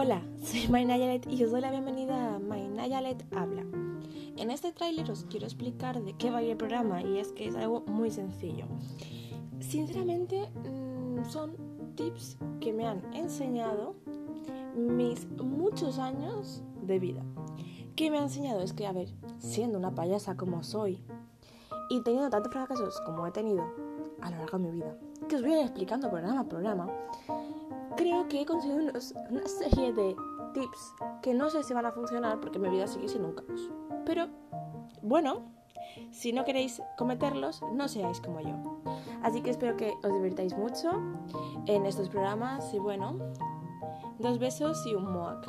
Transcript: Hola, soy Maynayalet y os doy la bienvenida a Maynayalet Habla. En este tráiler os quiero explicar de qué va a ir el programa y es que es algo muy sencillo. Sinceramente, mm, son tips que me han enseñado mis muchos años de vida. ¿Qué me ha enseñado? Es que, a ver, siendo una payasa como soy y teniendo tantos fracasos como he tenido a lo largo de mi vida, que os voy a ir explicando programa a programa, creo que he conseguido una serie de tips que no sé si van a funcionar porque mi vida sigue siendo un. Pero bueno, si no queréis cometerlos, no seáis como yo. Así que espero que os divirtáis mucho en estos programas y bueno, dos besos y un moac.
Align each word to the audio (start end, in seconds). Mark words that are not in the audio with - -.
Hola, 0.00 0.22
soy 0.44 0.68
Maynayalet 0.68 1.26
y 1.28 1.42
os 1.42 1.50
doy 1.50 1.60
la 1.60 1.72
bienvenida 1.72 2.36
a 2.36 2.38
Maynayalet 2.38 3.26
Habla. 3.34 3.64
En 4.36 4.52
este 4.52 4.70
tráiler 4.70 5.10
os 5.10 5.24
quiero 5.24 5.44
explicar 5.44 6.00
de 6.00 6.12
qué 6.12 6.30
va 6.30 6.38
a 6.38 6.42
ir 6.44 6.50
el 6.50 6.56
programa 6.56 7.02
y 7.02 7.18
es 7.18 7.32
que 7.32 7.48
es 7.48 7.56
algo 7.56 7.80
muy 7.80 8.12
sencillo. 8.12 8.66
Sinceramente, 9.58 10.50
mm, 10.50 11.28
son 11.28 11.56
tips 11.96 12.38
que 12.60 12.72
me 12.72 12.86
han 12.86 13.12
enseñado 13.12 13.96
mis 14.76 15.26
muchos 15.32 15.98
años 15.98 16.62
de 16.80 17.00
vida. 17.00 17.24
¿Qué 17.96 18.08
me 18.12 18.18
ha 18.18 18.22
enseñado? 18.22 18.60
Es 18.60 18.74
que, 18.74 18.86
a 18.86 18.92
ver, 18.92 19.08
siendo 19.40 19.78
una 19.78 19.96
payasa 19.96 20.36
como 20.36 20.62
soy 20.62 21.02
y 21.90 22.04
teniendo 22.04 22.30
tantos 22.30 22.52
fracasos 22.52 23.00
como 23.04 23.26
he 23.26 23.32
tenido 23.32 23.64
a 24.20 24.30
lo 24.30 24.38
largo 24.38 24.58
de 24.58 24.64
mi 24.64 24.70
vida, 24.72 24.96
que 25.28 25.36
os 25.36 25.42
voy 25.42 25.52
a 25.52 25.58
ir 25.58 25.64
explicando 25.64 26.10
programa 26.10 26.40
a 26.40 26.44
programa, 26.44 26.88
creo 27.96 28.28
que 28.28 28.42
he 28.42 28.46
conseguido 28.46 28.92
una 29.30 29.46
serie 29.46 29.92
de 29.92 30.16
tips 30.54 30.94
que 31.22 31.34
no 31.34 31.50
sé 31.50 31.62
si 31.62 31.74
van 31.74 31.86
a 31.86 31.92
funcionar 31.92 32.40
porque 32.40 32.58
mi 32.58 32.68
vida 32.68 32.86
sigue 32.86 33.08
siendo 33.08 33.28
un. 33.28 33.36
Pero 34.04 34.28
bueno, 35.02 35.42
si 36.10 36.32
no 36.32 36.44
queréis 36.44 36.82
cometerlos, 36.96 37.62
no 37.72 37.88
seáis 37.88 38.20
como 38.20 38.40
yo. 38.40 38.80
Así 39.22 39.42
que 39.42 39.50
espero 39.50 39.76
que 39.76 39.94
os 40.02 40.12
divirtáis 40.12 40.56
mucho 40.56 40.90
en 41.66 41.86
estos 41.86 42.08
programas 42.08 42.72
y 42.72 42.78
bueno, 42.78 43.18
dos 44.18 44.38
besos 44.38 44.84
y 44.86 44.94
un 44.94 45.12
moac. 45.12 45.48